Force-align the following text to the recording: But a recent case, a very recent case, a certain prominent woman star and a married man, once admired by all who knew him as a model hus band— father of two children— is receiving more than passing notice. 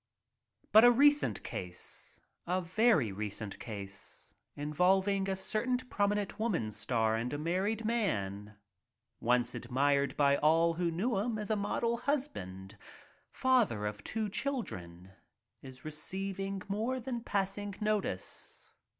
But 0.71 0.83
a 0.83 0.89
recent 0.89 1.43
case, 1.43 2.19
a 2.47 2.59
very 2.59 3.11
recent 3.11 3.59
case, 3.59 4.33
a 4.57 5.35
certain 5.35 5.77
prominent 5.77 6.39
woman 6.39 6.71
star 6.71 7.15
and 7.15 7.31
a 7.31 7.37
married 7.37 7.85
man, 7.85 8.57
once 9.19 9.53
admired 9.53 10.17
by 10.17 10.37
all 10.37 10.73
who 10.73 10.89
knew 10.89 11.19
him 11.19 11.37
as 11.37 11.51
a 11.51 11.55
model 11.55 11.97
hus 11.97 12.27
band— 12.27 12.79
father 13.29 13.85
of 13.85 14.03
two 14.03 14.27
children— 14.27 15.11
is 15.61 15.85
receiving 15.85 16.63
more 16.67 16.99
than 16.99 17.21
passing 17.21 17.75
notice. 17.79 18.71